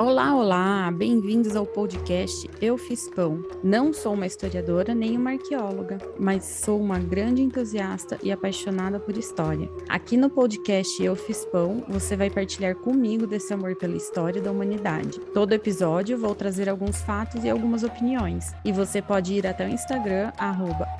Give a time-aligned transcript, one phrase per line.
[0.00, 0.90] Olá, olá!
[0.90, 3.44] Bem-vindos ao podcast Eu Fiz Pão.
[3.62, 9.14] Não sou uma historiadora nem uma arqueóloga, mas sou uma grande entusiasta e apaixonada por
[9.14, 9.68] história.
[9.90, 14.50] Aqui no podcast Eu Fiz Pão, você vai partilhar comigo desse amor pela história da
[14.50, 15.20] humanidade.
[15.34, 19.68] Todo episódio vou trazer alguns fatos e algumas opiniões, e você pode ir até o
[19.68, 20.32] Instagram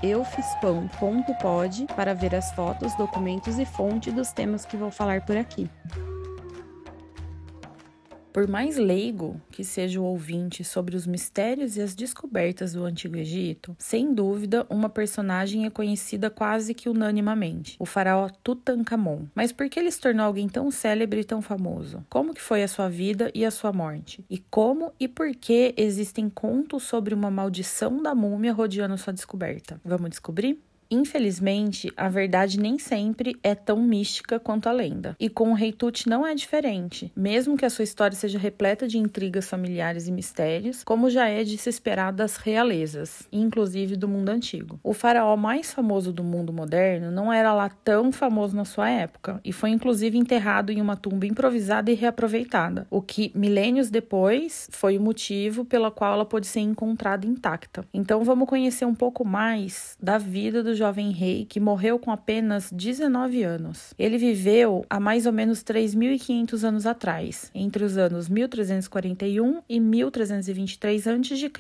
[0.03, 5.71] eufispão.pod para ver as fotos, documentos e fonte dos temas que vou falar por aqui.
[8.33, 13.17] Por mais leigo que seja o ouvinte sobre os mistérios e as descobertas do Antigo
[13.17, 19.25] Egito, sem dúvida, uma personagem é conhecida quase que unanimamente, o faraó Tutankhamon.
[19.35, 22.05] Mas por que ele se tornou alguém tão célebre e tão famoso?
[22.09, 24.25] Como que foi a sua vida e a sua morte?
[24.31, 29.81] E como e por que existem contos sobre uma maldição da múmia rodeando sua descoberta?
[29.85, 30.61] Vamos descobrir?
[30.91, 35.15] Infelizmente, a verdade nem sempre é tão mística quanto a lenda.
[35.21, 38.89] E com o Rei Tut não é diferente, mesmo que a sua história seja repleta
[38.89, 44.09] de intrigas familiares e mistérios, como já é de se esperar das realezas, inclusive do
[44.09, 44.81] mundo antigo.
[44.83, 49.41] O faraó mais famoso do mundo moderno não era lá tão famoso na sua época
[49.45, 54.99] e foi inclusive enterrado em uma tumba improvisada e reaproveitada, o que milênios depois foi
[54.99, 57.85] o motivo pela qual ela pôde ser encontrada intacta.
[57.95, 62.71] Então vamos conhecer um pouco mais da vida do jovem rei que morreu com apenas
[62.73, 63.93] 19 anos.
[63.99, 71.07] Ele viveu há mais ou menos 3.500 anos atrás, entre os anos 1341 e 1323
[71.07, 71.51] a.C.,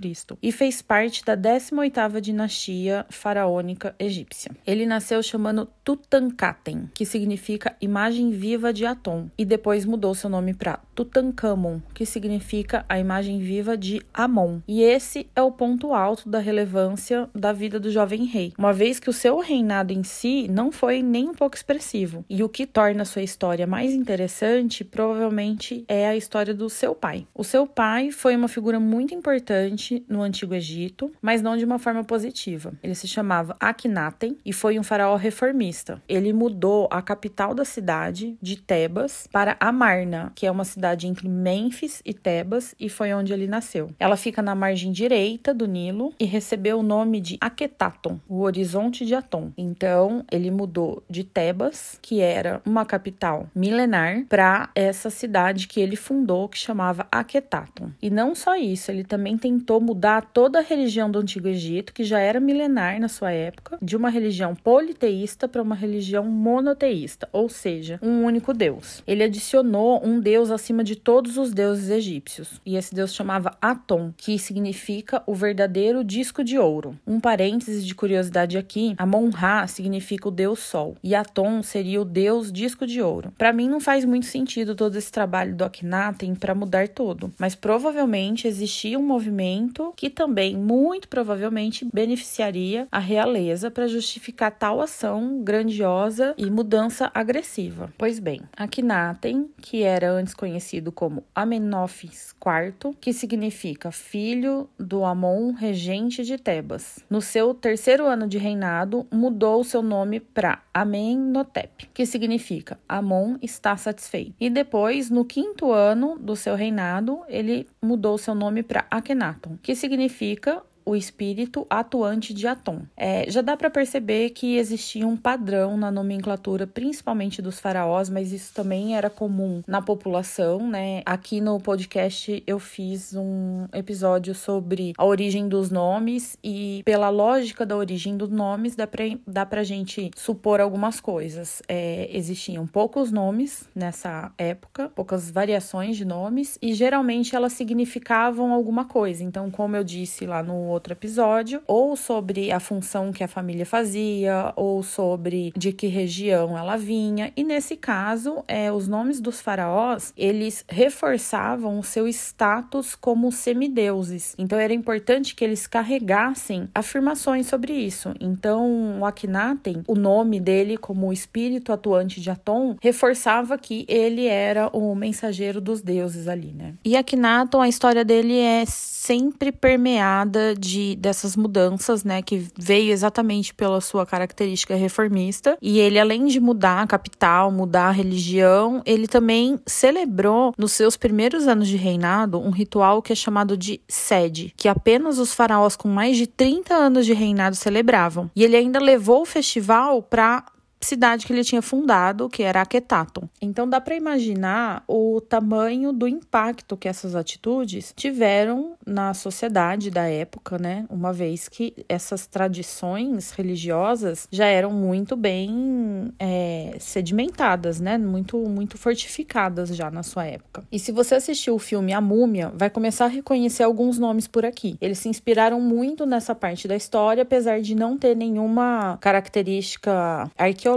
[0.43, 4.53] e fez parte da 18ª dinastia faraônica egípcia.
[4.67, 10.55] Ele nasceu chamando Tutankhaten, que significa imagem viva de Atom, e depois mudou seu nome
[10.55, 14.61] para Tutankhamon, que significa a imagem viva de Amon.
[14.67, 18.99] E esse é o ponto alto da relevância da vida do jovem rei, uma vez
[18.99, 22.25] que o seu reinado em si não foi nem um pouco expressivo.
[22.31, 27.27] E o que torna sua história mais interessante provavelmente é a história do seu pai.
[27.35, 31.81] O seu pai foi uma figura muito importante no Antigo Egito, mas não de uma
[31.81, 32.73] forma positiva.
[32.85, 36.01] Ele se chamava Akhenaten e foi um faraó reformista.
[36.09, 41.29] Ele mudou a capital da cidade de Tebas para Amarna, que é uma cidade entre
[41.29, 43.91] Mênfis e Tebas, e foi onde ele nasceu.
[43.99, 49.00] Ela fica na margem direita do Nilo e recebeu o nome de Akhenaton, o horizonte
[49.05, 49.53] de Atom.
[49.57, 55.97] Então, ele mudou de Tebas, que era uma capital milenar, para essa cidade que ele
[55.97, 57.91] fundou, que chamava Aquetaton.
[58.01, 62.05] E não só isso, ele também tentou mudar toda a religião do Antigo Egito, que
[62.05, 67.49] já era milenar na sua época, de uma religião politeísta para uma religião monoteísta, ou
[67.49, 69.03] seja, um único deus.
[69.07, 74.13] Ele adicionou um deus acima de todos os deuses egípcios, e esse deus chamava Atom,
[74.17, 76.99] que significa o verdadeiro disco de ouro.
[77.07, 82.53] Um parêntese de curiosidade aqui Amon-Ra significa o deus sol e Aton seria o deus
[82.53, 83.33] disco de ouro.
[83.37, 87.55] Para mim não faz muito sentido todo esse trabalho do Akhenaten para mudar tudo, mas
[87.55, 95.43] provavelmente existia um movimento que também muito provavelmente beneficiaria a realeza para justificar tal ação
[95.43, 97.93] grandiosa e mudança agressiva.
[97.97, 105.53] Pois bem, Akhenaten, que era antes conhecido como Amenófis IV, que significa filho do Amon
[105.53, 107.01] regente de Tebas.
[107.09, 113.37] No seu terceiro ano de reinado reinado, mudou seu nome para Amenhotep, que significa Amon
[113.43, 114.35] está satisfeito.
[114.41, 119.75] E depois, no quinto ano do seu reinado, ele mudou seu nome para Akhenaton, que
[119.75, 122.83] significa o espírito atuante de Atom.
[122.97, 128.33] É, já dá para perceber que existia um padrão na nomenclatura, principalmente dos faraós, mas
[128.33, 131.03] isso também era comum na população, né?
[131.05, 137.67] Aqui no podcast eu fiz um episódio sobre a origem dos nomes e pela lógica
[137.67, 141.63] da origem dos nomes dá pra, dá pra gente supor algumas coisas.
[141.69, 148.85] É, existiam poucos nomes nessa época, poucas variações de nomes e geralmente elas significavam alguma
[148.85, 149.23] coisa.
[149.23, 153.67] Então, como eu disse lá no outro episódio, ou sobre a função que a família
[153.67, 157.33] fazia, ou sobre de que região ela vinha.
[157.37, 164.35] E nesse caso, é, os nomes dos faraós, eles reforçavam o seu status como semideuses.
[164.39, 168.15] Então era importante que eles carregassem afirmações sobre isso.
[168.21, 174.69] Então, o Akhenaten, o nome dele como espírito atuante de Atom, reforçava que ele era
[174.69, 176.75] o mensageiro dos deuses ali, né?
[176.85, 183.55] E Akhenaton, a história dele é sempre permeada de dessas mudanças, né, que veio exatamente
[183.55, 185.57] pela sua característica reformista.
[185.61, 190.97] E ele, além de mudar a capital, mudar a religião, ele também celebrou nos seus
[190.97, 195.77] primeiros anos de reinado um ritual que é chamado de sede, que apenas os faraós
[195.77, 198.31] com mais de 30 anos de reinado celebravam.
[198.37, 200.45] E ele ainda levou o festival para
[200.81, 203.29] cidade que ele tinha fundado, que era Aquetaton.
[203.41, 210.09] Então dá para imaginar o tamanho do impacto que essas atitudes tiveram na sociedade da
[210.09, 210.87] época, né?
[210.89, 217.99] Uma vez que essas tradições religiosas já eram muito bem é, sedimentadas, né?
[217.99, 220.65] Muito, muito fortificadas já na sua época.
[220.73, 224.45] E se você assistiu o filme A Múmia, vai começar a reconhecer alguns nomes por
[224.45, 224.77] aqui.
[224.81, 230.70] Eles se inspiraram muito nessa parte da história, apesar de não ter nenhuma característica arqueológica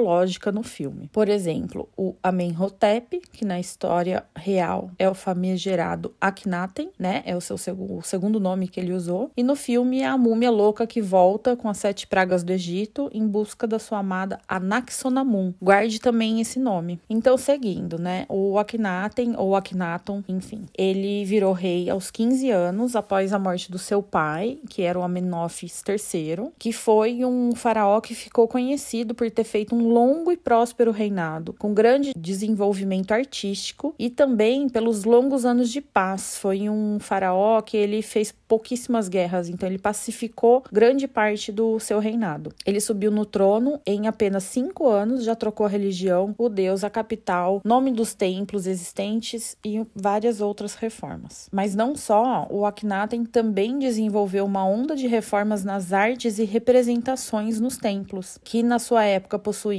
[0.51, 1.10] no filme.
[1.12, 7.24] Por exemplo, o Amenhotep, que na história real é o famigerado Akhenaten, né?
[7.25, 9.31] É o seu o segundo nome que ele usou.
[9.36, 13.10] E no filme é a múmia louca que volta com as sete pragas do Egito
[13.13, 15.54] em busca da sua amada Anaxonamun.
[15.62, 17.00] Guarde também esse nome.
[17.10, 18.25] Então, seguindo, né?
[18.30, 23.80] O Akhenaten ou Akhenaton, enfim, ele virou rei aos 15 anos após a morte do
[23.80, 29.30] seu pai, que era o Amenófis III, que foi um faraó que ficou conhecido por
[29.30, 35.45] ter feito um longo e próspero reinado, com grande desenvolvimento artístico e também pelos longos
[35.45, 36.38] anos de paz.
[36.38, 42.00] Foi um faraó que ele fez pouquíssimas guerras, então ele pacificou grande parte do seu
[42.00, 42.53] reinado.
[42.65, 46.89] Ele subiu no trono em apenas cinco anos, já trocou a religião, o deus, a
[46.89, 51.50] capital, nome dos templos existentes e várias outras reformas.
[51.51, 57.59] Mas não só, o Akhenaten também desenvolveu uma onda de reformas nas artes e representações
[57.59, 59.72] nos templos, que na sua época possuíam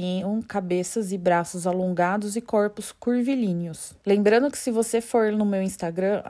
[0.47, 3.93] cabeças e braços alongados e corpos curvilíneos.
[4.05, 6.21] Lembrando que se você for no meu Instagram,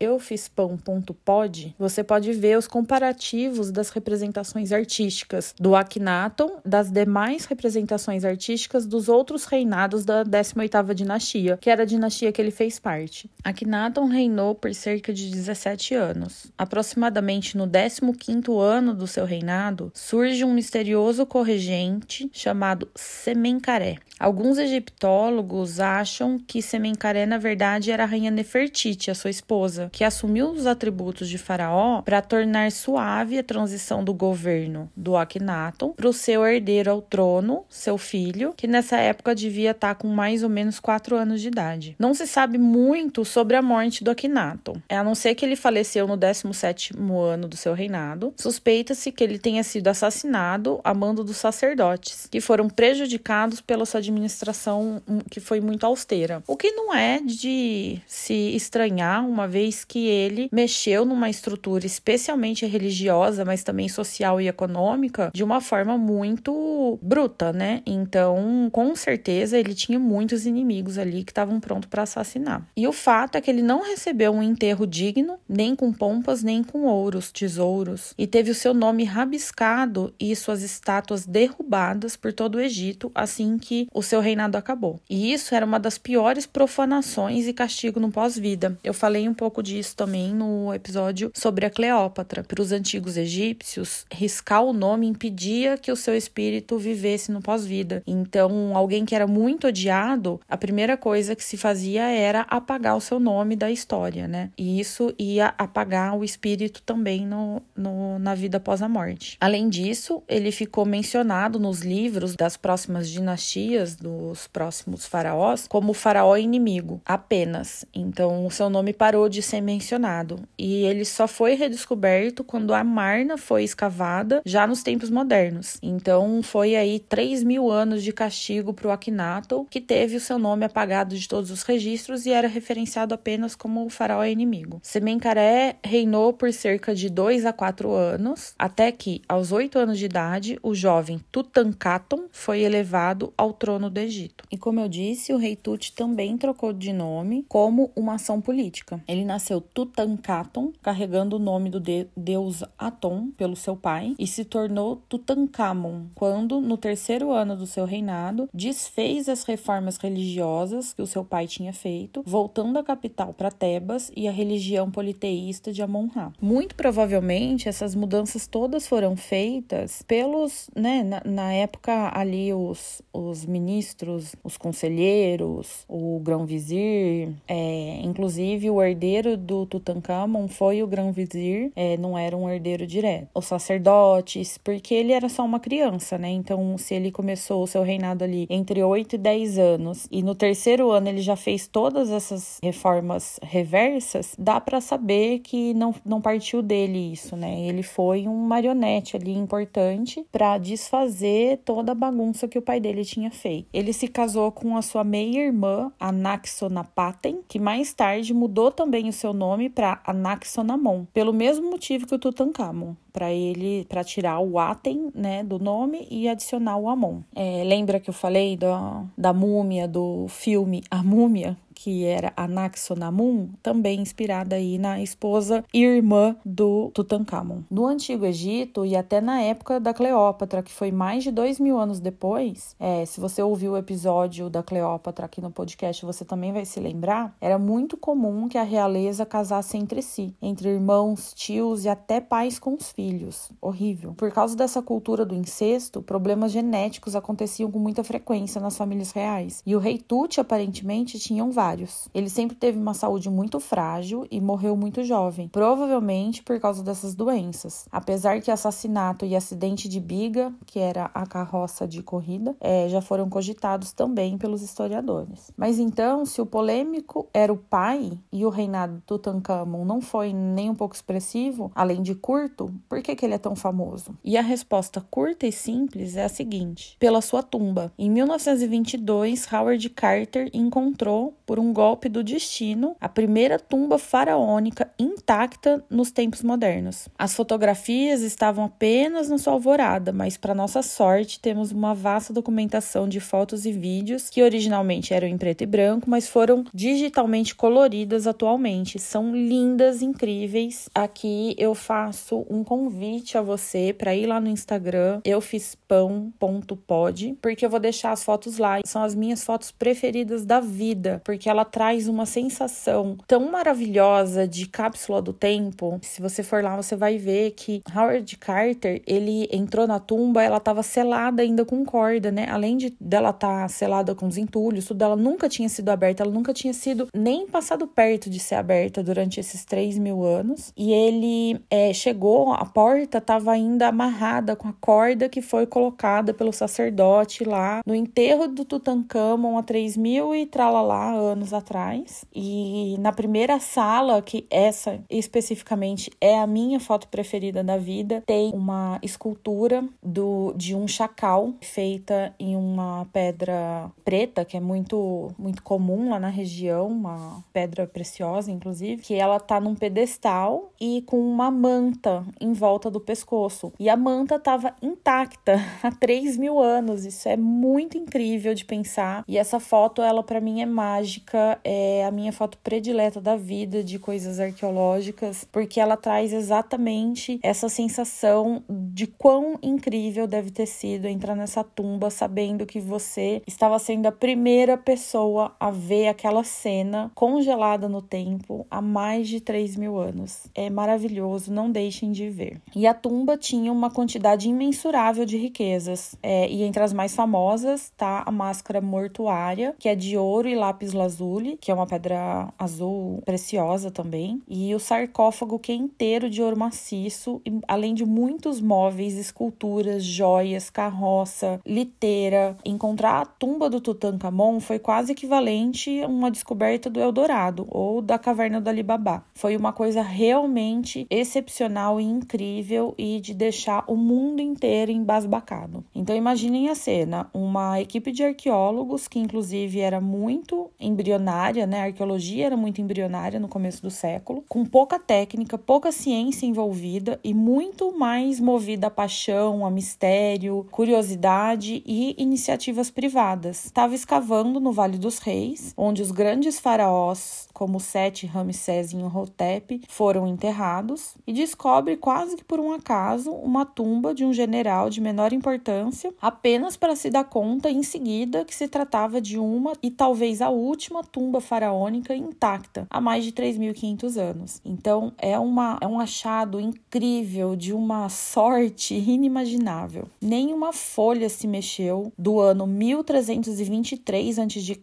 [0.00, 8.86] eufispão.pod, você pode ver os comparativos das representações artísticas do Akhenaton, das demais representações artísticas
[8.86, 13.30] dos outros reinados da 18ª dinastia, que era a dinastia que ele fez parte.
[13.44, 16.52] Akhenaton reinou por cerca de 17 anos.
[16.56, 23.98] Aproximadamente no 15º ano do seu reinado, surge um misterioso corregente chamado Semencaré.
[24.18, 30.02] Alguns egiptólogos acham que Semencaré na verdade era a rainha Nefertiti, a sua esposa, que
[30.02, 36.08] assumiu os atributos de faraó para tornar suave a transição do governo do Akhenaton para
[36.08, 40.42] o seu herdeiro ao trono, seu filho, que nessa época devia estar tá com mais
[40.42, 41.94] ou menos 4 anos de idade.
[41.96, 46.08] Não se sabe muito sobre a morte do Akhenaton, a não ser que ele faleceu
[46.08, 48.34] no 17º ano do seu reinado.
[48.36, 54.00] Suspeita-se que ele tenha sido assassinado a mando dos sacerdotes, que foram prejudicados pela sua
[54.00, 56.42] administração hum, que foi muito austera.
[56.46, 62.64] O que não é de se estranhar, uma vez que ele mexeu numa estrutura especialmente
[62.64, 67.82] religiosa, mas também social e econômica, de uma forma muito bruta, né?
[67.84, 72.66] Então, com certeza, ele tinha muitos inimigos ali que estavam prontos para assassinar.
[72.74, 76.62] E o fato é que ele não recebeu um enterro digno, nem com pompas, nem
[76.62, 82.54] com ouros, tesouros, e teve o seu nome rabiscado e suas estátuas derrubadas por todo
[82.54, 85.00] o Egito assim que o seu reinado acabou.
[85.08, 88.78] E isso era uma das piores profanações e castigo no pós-vida.
[88.84, 92.44] Eu falei um pouco disso também no episódio sobre a Cleópatra.
[92.44, 98.02] Para os antigos egípcios, riscar o nome impedia que o seu espírito vivesse no pós-vida.
[98.06, 103.00] Então, alguém que era muito odiado, a primeira coisa que se fazia era apagar o
[103.00, 104.50] seu nome da história, né?
[104.56, 109.36] E isso ia apagar o espírito também no, no na vida após a morte.
[109.40, 116.36] Além disso, ele ficou mencionado nos livros das próximas dinastias, dos próximos faraós, como faraó
[116.36, 117.84] inimigo, apenas.
[117.94, 120.40] Então, o seu nome parou de ser mencionado.
[120.58, 125.78] E ele só foi redescoberto quando a Marna foi escavada já nos tempos modernos.
[125.82, 130.38] Então foi aí 3 mil anos de castigo para o Akhenaton, que teve o seu
[130.38, 134.80] nome apagado de todos os registros e era referenciado apenas como o faraó inimigo.
[134.82, 140.06] Semencaré reinou por cerca de 2 a 4 anos, até que, aos 8 anos de
[140.06, 144.42] idade, o jovem Tutankhaton foi elevado ao trono do Egito.
[144.50, 149.04] E como eu disse, o rei Tut também trocou de nome como uma ação política.
[149.06, 154.46] Ele nasceu Tutankhaton, carregando o nome do de deus Aton pelo seu pai e se
[154.46, 161.06] tornou Tutankhamon, quando, no terceiro ano do seu reinado, desfez as reformas religiosas que o
[161.06, 166.32] seu pai tinha feito, voltando a capital para Tebas e a religião politeísta de Amon-Ra.
[166.40, 173.44] Muito provavelmente essas mudanças todas foram feitas pelos, né, na, na época ali os, os
[173.44, 181.28] ministros, os conselheiros, o grão-vizir, é, inclusive o herdeiro do Tutankhamon foi o grão vizir
[181.74, 183.28] é, não era um herdeiro direto.
[183.34, 186.30] Os sacerdotes, porque ele era só uma criança, né?
[186.30, 190.34] Então, se ele começou o seu reinado ali entre 8 e 10 anos e no
[190.34, 196.20] terceiro ano ele já fez todas essas reformas reversas, dá para saber que não, não
[196.20, 197.60] partiu dele isso, né?
[197.60, 202.78] Ele foi um marionete ali importante para desfazer toda a bagunça bagunça que o pai
[202.78, 203.68] dele tinha feito.
[203.72, 209.32] Ele se casou com a sua meia-irmã, Anaxonapaten, que mais tarde mudou também o seu
[209.32, 215.10] nome para Anaxonamon, pelo mesmo motivo que o Tutankhamon para ele para tirar o Aten
[215.12, 219.88] né do nome e adicionar o Amon é, lembra que eu falei da, da múmia
[219.88, 226.90] do filme A Múmia que era Anaxonamun, também inspirada aí na esposa e irmã do
[226.92, 227.60] Tutankhamon.
[227.70, 231.78] No Antigo Egito e até na época da Cleópatra, que foi mais de dois mil
[231.78, 236.52] anos depois, é, se você ouviu o episódio da Cleópatra aqui no podcast, você também
[236.52, 241.84] vai se lembrar, era muito comum que a realeza casasse entre si, entre irmãos, tios
[241.84, 243.52] e até pais com os filhos.
[243.60, 244.14] Horrível.
[244.14, 249.62] Por causa dessa cultura do incesto, problemas genéticos aconteciam com muita frequência nas famílias reais.
[249.64, 251.67] E o rei Tut aparentemente tinham vários
[252.14, 257.14] Ele sempre teve uma saúde muito frágil e morreu muito jovem, provavelmente por causa dessas
[257.14, 257.86] doenças.
[257.90, 263.00] Apesar que assassinato e acidente de biga, que era a carroça de corrida, é, já
[263.00, 265.50] foram cogitados também pelos historiadores.
[265.56, 270.32] Mas então, se o polêmico era o pai e o reinado de Tutankhamon não foi
[270.32, 274.16] nem um pouco expressivo, além de curto, por que, que ele é tão famoso?
[274.24, 277.92] E a resposta curta e simples é a seguinte: pela sua tumba.
[277.98, 284.88] Em 1922, Howard Carter encontrou, por por um golpe do destino, a primeira tumba faraônica
[284.96, 287.08] intacta nos tempos modernos.
[287.18, 293.08] As fotografias estavam apenas na sua alvorada, mas para nossa sorte temos uma vasta documentação
[293.08, 298.28] de fotos e vídeos que originalmente eram em preto e branco, mas foram digitalmente coloridas
[298.28, 299.00] atualmente.
[299.00, 300.88] São lindas, incríveis.
[300.94, 307.36] Aqui eu faço um convite a você para ir lá no Instagram, eu fiz pão.pod,
[307.42, 308.78] porque eu vou deixar as fotos lá.
[308.84, 314.46] São as minhas fotos preferidas da vida, porque que ela traz uma sensação tão maravilhosa
[314.46, 315.98] de cápsula do tempo.
[316.02, 320.58] Se você for lá, você vai ver que Howard Carter, ele entrou na tumba, ela
[320.58, 322.46] estava selada ainda com corda, né?
[322.50, 326.22] Além de dela estar tá selada com os entulhos, tudo, ela nunca tinha sido aberta,
[326.22, 330.70] ela nunca tinha sido nem passado perto de ser aberta durante esses 3 mil anos.
[330.76, 336.34] E ele é, chegou, a porta estava ainda amarrada com a corda que foi colocada
[336.34, 342.24] pelo sacerdote lá no enterro do Tutankhamon há 3 mil e tralalá anos atrás.
[342.34, 348.50] E na primeira sala, que essa especificamente é a minha foto preferida da vida, tem
[348.52, 355.62] uma escultura do, de um chacal feita em uma pedra preta, que é muito, muito
[355.62, 361.18] comum lá na região, uma pedra preciosa, inclusive, que ela tá num pedestal e com
[361.20, 363.72] uma manta em volta do pescoço.
[363.78, 367.04] E a manta estava intacta há 3 mil anos.
[367.04, 369.24] Isso é muito incrível de pensar.
[369.26, 371.17] E essa foto, ela para mim é mágica
[371.64, 377.68] é a minha foto predileta da vida de coisas arqueológicas, porque ela traz exatamente essa
[377.68, 384.06] sensação de quão incrível deve ter sido entrar nessa tumba sabendo que você estava sendo
[384.06, 389.98] a primeira pessoa a ver aquela cena congelada no tempo há mais de 3 mil
[389.98, 390.46] anos.
[390.54, 392.60] É maravilhoso, não deixem de ver.
[392.74, 397.92] E a tumba tinha uma quantidade imensurável de riquezas, é, e entre as mais famosas
[397.96, 401.86] tá a máscara mortuária, que é de ouro e lápis lazuli lazuli, que é uma
[401.86, 408.04] pedra azul preciosa também, e o sarcófago que é inteiro de ouro maciço, além de
[408.04, 412.56] muitos móveis, esculturas, joias, carroça, liteira.
[412.64, 418.18] Encontrar a tumba do Tutankhamon foi quase equivalente a uma descoberta do Eldorado ou da
[418.18, 419.24] caverna do Alibaba.
[419.34, 425.84] Foi uma coisa realmente excepcional e incrível e de deixar o mundo inteiro embasbacado.
[425.94, 431.80] Então imaginem a cena, uma equipe de arqueólogos que inclusive era muito embriagada embrionária, né?
[431.80, 437.20] A arqueologia era muito embrionária no começo do século, com pouca técnica, pouca ciência envolvida
[437.22, 443.66] e muito mais movida a paixão, a mistério, curiosidade e iniciativas privadas.
[443.66, 449.82] Estava escavando no Vale dos Reis, onde os grandes faraós, como Sete, Ramsés e Imhotep,
[449.88, 455.00] foram enterrados e descobre quase que por um acaso uma tumba de um general de
[455.00, 459.90] menor importância, apenas para se dar conta em seguida que se tratava de uma e
[459.90, 464.60] talvez a última tumba faraônica intacta há mais de 3.500 anos.
[464.64, 470.06] Então é, uma, é um achado incrível de uma sorte inimaginável.
[470.22, 474.78] Nenhuma folha se mexeu do ano 1323 a.C.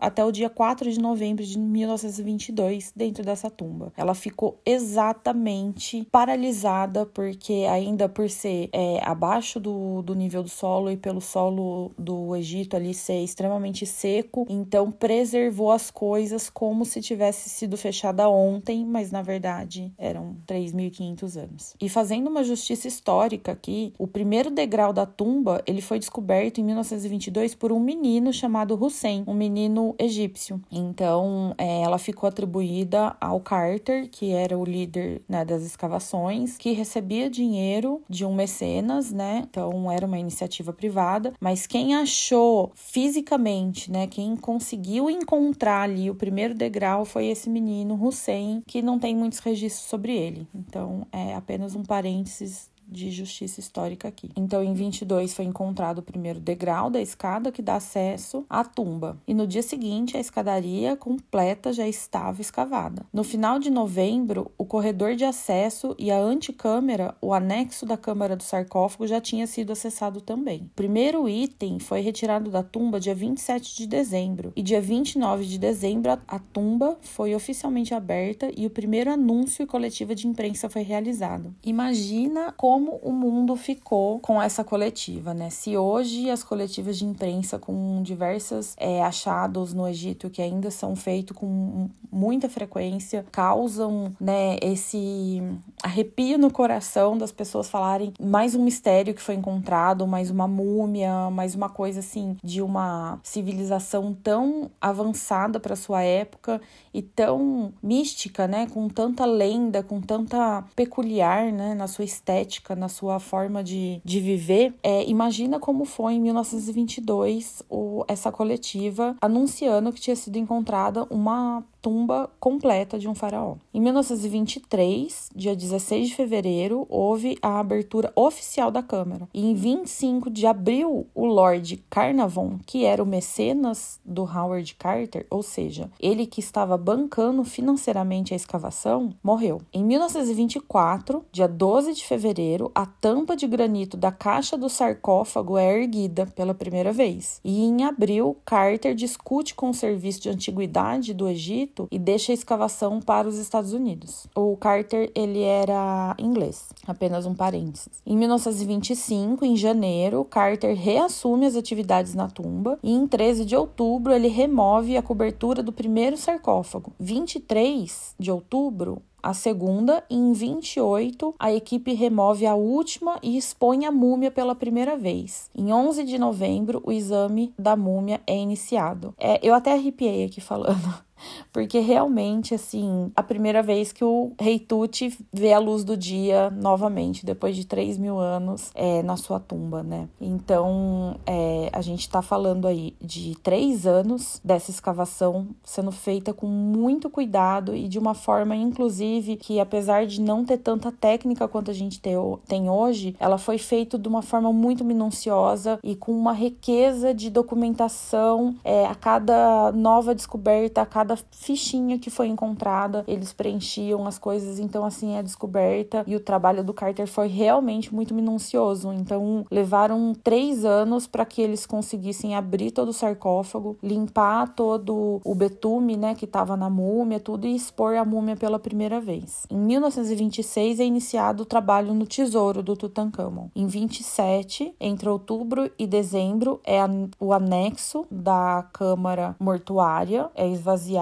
[0.00, 3.92] até o dia 4 de novembro de 1900 1922 dentro dessa tumba.
[3.96, 10.90] Ela ficou exatamente paralisada, porque ainda por ser é, abaixo do, do nível do solo
[10.90, 17.00] e pelo solo do Egito ali ser extremamente seco, então preservou as coisas como se
[17.00, 21.74] tivesse sido fechada ontem, mas na verdade eram 3.500 anos.
[21.80, 26.64] E fazendo uma justiça histórica aqui, o primeiro degrau da tumba ele foi descoberto em
[26.64, 30.60] 1922 por um menino chamado Hussein, um menino egípcio.
[30.70, 36.72] Então, é, ela ficou atribuída ao Carter, que era o líder né, das escavações, que
[36.72, 39.44] recebia dinheiro de um mecenas, né?
[39.48, 41.32] Então, era uma iniciativa privada.
[41.40, 44.06] Mas quem achou fisicamente, né?
[44.06, 49.38] Quem conseguiu encontrar ali o primeiro degrau foi esse menino Hussein, que não tem muitos
[49.38, 50.46] registros sobre ele.
[50.54, 54.30] Então, é apenas um parênteses de justiça histórica aqui.
[54.36, 59.18] Então, em 22 foi encontrado o primeiro degrau da escada que dá acesso à tumba.
[59.26, 63.04] E no dia seguinte, a escadaria completa já estava escavada.
[63.12, 68.36] No final de novembro, o corredor de acesso e a antecâmara, o anexo da câmara
[68.36, 70.62] do sarcófago, já tinha sido acessado também.
[70.62, 74.52] O primeiro item foi retirado da tumba dia 27 de dezembro.
[74.56, 79.62] E dia 29 de dezembro, a, a tumba foi oficialmente aberta e o primeiro anúncio
[79.62, 81.54] e coletiva de imprensa foi realizado.
[81.64, 85.48] Imagina como como o mundo ficou com essa coletiva, né?
[85.48, 90.96] Se hoje as coletivas de imprensa com diversos é, achados no Egito que ainda são
[90.96, 95.40] feitos com muita frequência causam, né, esse
[95.82, 101.30] arrepio no coração das pessoas falarem mais um mistério que foi encontrado, mais uma múmia,
[101.30, 106.60] mais uma coisa assim de uma civilização tão avançada para sua época
[106.92, 112.88] e tão mística, né, com tanta lenda, com tanta peculiar, né, na sua estética na
[112.88, 119.92] sua forma de, de viver, é, imagina como foi em 1922 o, essa coletiva anunciando
[119.92, 123.56] que tinha sido encontrada uma tumba completa de um faraó.
[123.74, 129.28] Em 1923, dia 16 de fevereiro, houve a abertura oficial da Câmara.
[129.34, 135.26] E em 25 de abril, o Lord Carnarvon, que era o mecenas do Howard Carter,
[135.28, 139.60] ou seja, ele que estava bancando financeiramente a escavação, morreu.
[139.70, 145.82] Em 1924, dia 12 de fevereiro, a tampa de granito da caixa do sarcófago é
[145.82, 147.42] erguida pela primeira vez.
[147.44, 152.32] E em abril, Carter discute com o serviço de antiguidade do Egito Egito e deixa
[152.32, 154.26] a escavação para os Estados Unidos.
[154.34, 157.88] O Carter, ele era inglês, apenas um parênteses.
[158.06, 164.12] Em 1925, em janeiro, Carter reassume as atividades na tumba e em 13 de outubro
[164.12, 166.92] ele remove a cobertura do primeiro sarcófago.
[167.00, 173.86] 23 de outubro, a segunda e em 28 a equipe remove a última e expõe
[173.86, 175.50] a múmia pela primeira vez.
[175.56, 179.14] Em 11 de novembro, o exame da múmia é iniciado.
[179.18, 181.04] É, eu até arrepiei aqui falando
[181.52, 186.50] porque realmente, assim, a primeira vez que o Rei Tut vê a luz do dia
[186.50, 190.08] novamente, depois de 3 mil anos, é, na sua tumba, né?
[190.20, 196.46] Então, é, a gente tá falando aí de três anos dessa escavação sendo feita com
[196.46, 201.70] muito cuidado e de uma forma, inclusive, que apesar de não ter tanta técnica quanto
[201.70, 206.32] a gente tem hoje, ela foi feita de uma forma muito minuciosa e com uma
[206.32, 213.04] riqueza de documentação é, a cada nova descoberta, a cada cada fichinha que foi encontrada,
[213.06, 216.04] eles preenchiam as coisas, então assim é descoberta.
[216.06, 218.92] E o trabalho do Carter foi realmente muito minucioso.
[218.92, 225.34] Então levaram três anos para que eles conseguissem abrir todo o sarcófago, limpar todo o
[225.34, 229.46] betume, né, que estava na múmia, tudo e expor a múmia pela primeira vez.
[229.50, 233.48] Em 1926 é iniciado o trabalho no tesouro do Tutankhamon.
[233.54, 236.80] Em 27, entre outubro e dezembro, é
[237.18, 240.93] o anexo da câmara mortuária, é esvaziado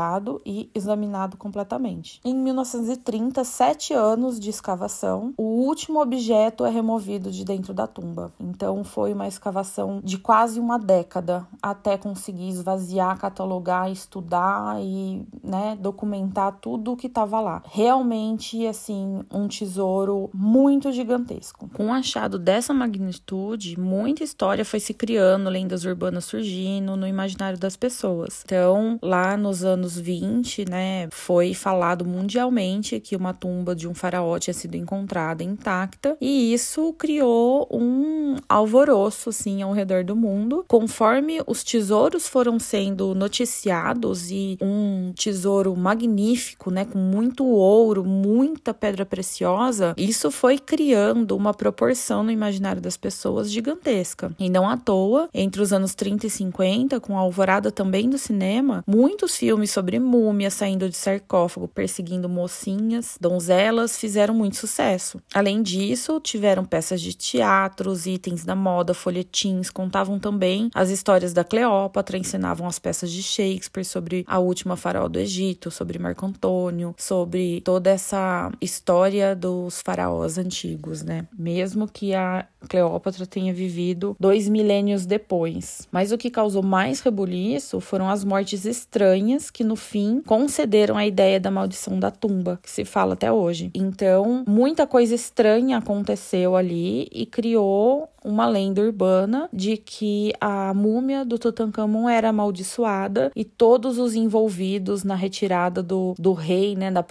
[0.44, 2.20] e examinado completamente.
[2.24, 8.32] Em 1930, sete anos de escavação, o último objeto é removido de dentro da tumba.
[8.38, 15.76] Então foi uma escavação de quase uma década até conseguir esvaziar, catalogar, estudar e né,
[15.80, 17.62] documentar tudo o que estava lá.
[17.66, 21.68] Realmente, assim, um tesouro muito gigantesco.
[21.72, 27.58] Com o achado dessa magnitude, muita história foi se criando, lendas urbanas surgindo no imaginário
[27.58, 28.42] das pessoas.
[28.44, 33.94] Então, lá nos anos anos 20, né, foi falado mundialmente que uma tumba de um
[33.94, 40.64] faraó tinha sido encontrada intacta, e isso criou um alvoroço assim ao redor do mundo.
[40.68, 48.72] Conforme os tesouros foram sendo noticiados e um tesouro magnífico, né, com muito ouro, muita
[48.72, 54.32] pedra preciosa, isso foi criando uma proporção no imaginário das pessoas gigantesca.
[54.38, 58.18] E não à toa, entre os anos 30 e 50, com a alvorada também do
[58.18, 65.20] cinema, muitos filmes sobre múmias saindo de sarcófago, perseguindo mocinhas, donzelas, fizeram muito sucesso.
[65.34, 71.42] Além disso, tiveram peças de teatros, itens da moda, folhetins, contavam também as histórias da
[71.42, 76.94] Cleópatra, ensinavam as peças de Shakespeare sobre a última faraó do Egito, sobre Marco Antônio,
[76.98, 81.26] sobre toda essa história dos faraós antigos, né?
[81.36, 85.88] Mesmo que a Cleópatra tenha vivido dois milênios depois.
[85.90, 91.06] Mas o que causou mais rebuliço foram as mortes estranhas que, no fim, concederam a
[91.06, 93.70] ideia da maldição da tumba, que se fala até hoje.
[93.74, 101.24] Então, muita coisa estranha aconteceu ali e criou uma lenda urbana de que a múmia
[101.24, 107.04] do Tutankhamon era amaldiçoada e todos os envolvidos na retirada do, do rei, né, da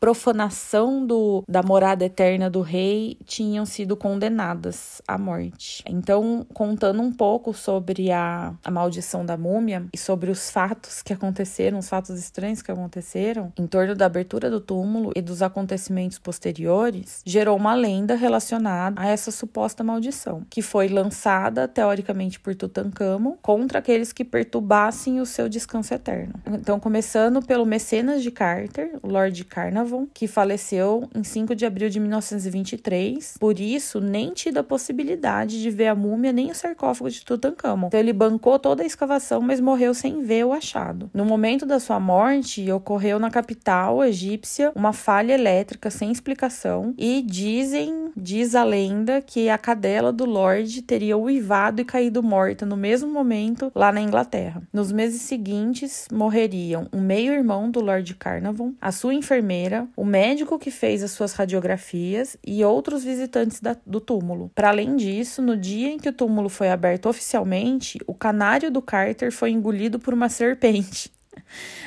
[0.00, 5.82] profanação do, da morada eterna do rei, tinham sido condenadas à morte.
[5.88, 11.12] Então, contando um pouco sobre a, a maldição da múmia e sobre os fatos que
[11.12, 16.18] aconteceram, os fatos estranhos que aconteceram em torno da abertura do túmulo e dos acontecimentos
[16.18, 23.36] posteriores, gerou uma lenda relacionada a essa suposta maldição que foi lançada teoricamente por Tutankhamon
[23.42, 26.34] contra aqueles que perturbassem o seu descanso eterno.
[26.46, 31.88] Então, começando pelo mecenas de Carter, o Lord Carnarvon, que faleceu em 5 de abril
[31.88, 37.10] de 1923, por isso nem tido a possibilidade de ver a múmia nem o sarcófago
[37.10, 37.88] de Tutankhamon.
[37.88, 41.10] Então, ele bancou toda a escavação, mas morreu sem ver o achado.
[41.12, 47.22] No momento da sua morte, ocorreu na capital egípcia uma falha elétrica sem explicação e
[47.22, 52.76] dizem, diz a lenda, que a cadela do Lord teria uivado e caído morta no
[52.76, 54.62] mesmo momento lá na Inglaterra.
[54.72, 60.72] Nos meses seguintes, morreriam um meio-irmão do Lord Carnarvon, a sua enfermeira, o médico que
[60.72, 64.50] fez as suas radiografias e outros visitantes da, do túmulo.
[64.56, 68.82] Para além disso, no dia em que o túmulo foi aberto oficialmente, o canário do
[68.82, 71.12] Carter foi engolido por uma serpente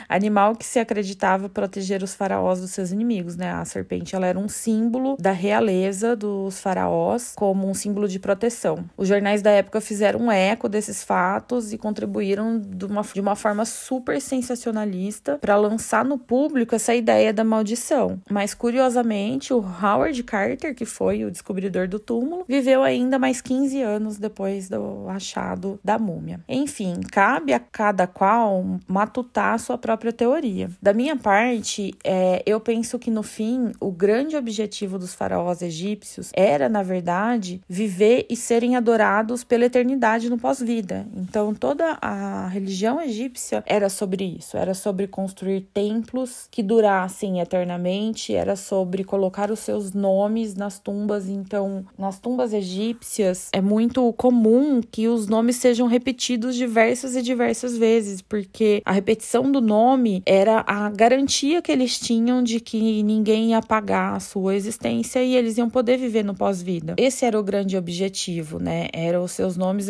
[0.08, 3.52] animal que se acreditava proteger os faraós dos seus inimigos, né?
[3.52, 8.86] A serpente ela era um símbolo da realeza dos faraós, como um símbolo de proteção.
[8.96, 13.36] Os jornais da época fizeram um eco desses fatos e contribuíram de uma, de uma
[13.36, 18.20] forma super sensacionalista para lançar no público essa ideia da maldição.
[18.30, 23.82] Mas curiosamente, o Howard Carter, que foi o descobridor do túmulo, viveu ainda mais 15
[23.82, 26.40] anos depois do achado da múmia.
[26.48, 30.70] Enfim, cabe a cada qual matutar sua própria teoria.
[30.82, 36.32] Da minha parte, é, eu penso que no fim, o grande objetivo dos faraós egípcios
[36.34, 41.08] era, na verdade, viver e serem adorados pela eternidade no pós-vida.
[41.16, 48.36] Então, toda a religião egípcia era sobre isso, era sobre construir templos que durassem eternamente,
[48.36, 51.28] era sobre colocar os seus nomes nas tumbas.
[51.28, 57.78] Então, nas tumbas egípcias, é muito comum que os nomes sejam repetidos diversas e diversas
[57.78, 63.50] vezes, porque a repetição do nome era a garantia que eles tinham de que ninguém
[63.52, 66.96] ia apagar a sua existência e eles iam poder viver no pós-vida.
[66.98, 68.88] Esse era o grande objetivo, né?
[68.94, 69.88] Eram os seus nomes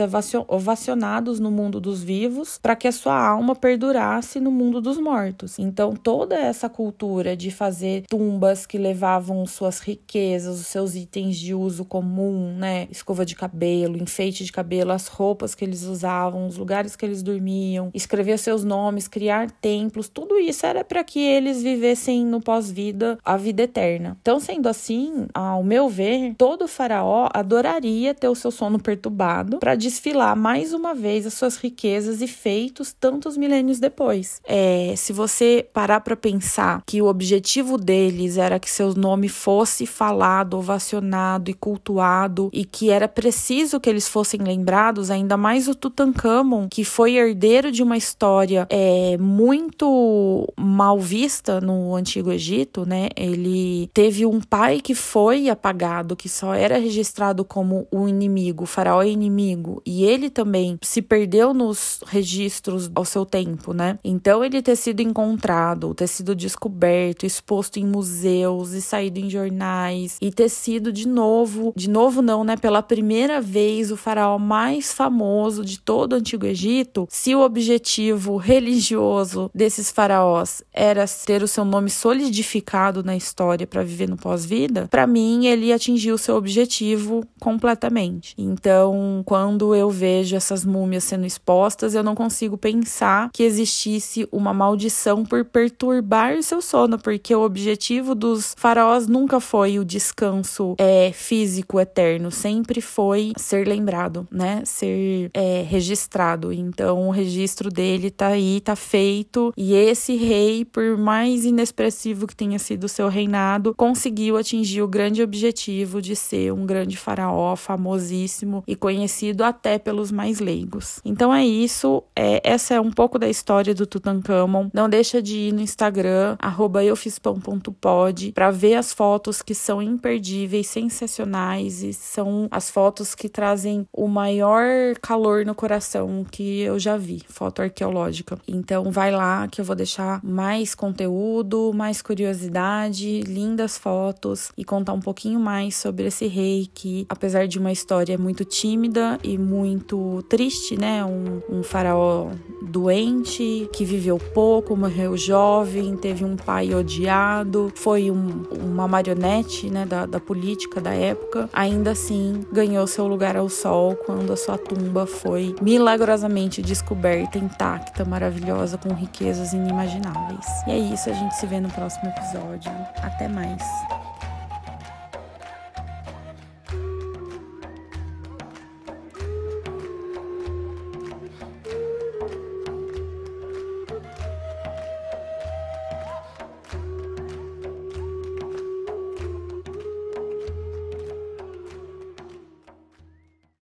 [0.47, 5.59] ovacionados no mundo dos vivos para que a sua alma perdurasse no mundo dos mortos.
[5.59, 11.53] Então, toda essa cultura de fazer tumbas que levavam suas riquezas, os seus itens de
[11.53, 12.87] uso comum, né?
[12.89, 17.21] Escova de cabelo, enfeite de cabelo, as roupas que eles usavam, os lugares que eles
[17.21, 23.17] dormiam, escrever seus nomes, criar templos, tudo isso era para que eles vivessem no pós-vida
[23.23, 24.17] a vida eterna.
[24.21, 29.75] Então, sendo assim, ao meu ver, todo faraó adoraria ter o seu sono perturbado para
[29.75, 34.41] desfilar mais uma vez as suas riquezas e feitos tantos milênios depois.
[34.45, 39.85] É, se você parar para pensar que o objetivo deles era que seu nome fosse
[39.85, 45.75] falado, ovacionado e cultuado e que era preciso que eles fossem lembrados, ainda mais o
[45.75, 53.09] Tutankhamon, que foi herdeiro de uma história é, muito mal vista no Antigo Egito, né?
[53.15, 58.67] Ele teve um pai que foi apagado, que só era registrado como o inimigo, o
[58.67, 63.99] faraó inimigo, e ele também se perdeu nos registros ao seu tempo, né?
[64.03, 70.17] Então ele ter sido encontrado, ter sido descoberto, exposto em museus e saído em jornais
[70.21, 74.93] e ter sido de novo, de novo não, né, pela primeira vez o faraó mais
[74.93, 81.43] famoso de todo o Antigo Egito, se o objetivo religioso caso desses faraós era ter
[81.43, 86.17] o seu nome solidificado na história para viver no pós-vida, para mim ele atingiu o
[86.17, 88.33] seu objetivo completamente.
[88.37, 94.53] Então, quando eu vejo essas múmias sendo expostas, eu não consigo pensar que existisse uma
[94.53, 101.11] maldição por perturbar seu sono, porque o objetivo dos faraós nunca foi o descanso é,
[101.11, 104.61] físico eterno, sempre foi ser lembrado, né?
[104.65, 106.53] Ser é, registrado.
[106.53, 109.06] Então, o registro dele tá aí, tá feito
[109.55, 114.87] e esse rei, por mais inexpressivo que tenha sido o seu reinado, conseguiu atingir o
[114.87, 120.99] grande objetivo de ser um grande faraó famosíssimo e conhecido até pelos mais leigos.
[121.05, 124.69] Então é isso, é, essa é um pouco da história do Tutankhamon.
[124.73, 131.83] Não deixa de ir no Instagram @eufispão.pod para ver as fotos que são imperdíveis, sensacionais
[131.83, 137.21] e são as fotos que trazem o maior calor no coração que eu já vi,
[137.27, 138.37] foto arqueológica.
[138.47, 144.93] Então vai lá que eu vou deixar mais conteúdo, mais curiosidade, lindas fotos e contar
[144.93, 150.23] um pouquinho mais sobre esse rei que, apesar de uma história muito tímida e muito
[150.27, 152.31] triste, né, um, um faraó
[152.63, 159.85] doente que viveu pouco, morreu jovem, teve um pai odiado, foi um, uma marionete, né,
[159.85, 161.47] da, da política da época.
[161.53, 168.03] Ainda assim, ganhou seu lugar ao sol quando a sua tumba foi milagrosamente descoberta intacta,
[168.03, 170.45] maravilhosa, com riquezas inimagináveis.
[170.65, 172.71] E é isso, a gente se vê no próximo episódio.
[173.01, 173.61] Até mais.